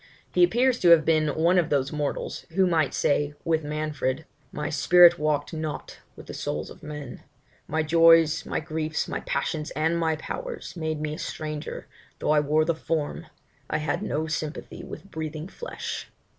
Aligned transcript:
He 0.33 0.43
appears 0.43 0.79
to 0.79 0.89
have 0.89 1.05
been 1.05 1.27
one 1.27 1.59
of 1.59 1.69
those 1.69 1.91
mortals, 1.91 2.47
who 2.55 2.65
might 2.65 2.95
say, 2.95 3.35
with 3.43 3.63
Manfred 3.63 4.25
My 4.51 4.71
spirit 4.71 5.19
walk'd 5.19 5.53
not 5.53 5.99
with 6.15 6.25
the 6.25 6.33
souls 6.33 6.71
of 6.71 6.81
men; 6.81 7.21
My 7.67 7.83
joys, 7.83 8.43
my 8.43 8.59
griefs, 8.59 9.07
my 9.07 9.19
passions, 9.19 9.69
and 9.75 9.95
my 9.99 10.15
powers, 10.15 10.75
Made 10.75 10.99
me 10.99 11.13
a 11.13 11.19
stranger; 11.19 11.85
though 12.17 12.31
I 12.31 12.39
wore 12.39 12.65
the 12.65 12.73
form, 12.73 13.27
I 13.69 13.77
had 13.77 14.01
no 14.01 14.25
sympathy 14.25 14.83
with 14.83 15.11
breathing 15.11 15.47
flesh! 15.47 16.09